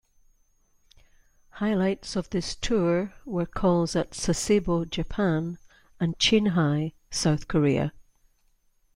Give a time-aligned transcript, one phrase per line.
[1.51, 5.59] Highlights of this tour were calls at Sasebo, Japan,
[5.99, 7.93] and Chinhae, South Korea.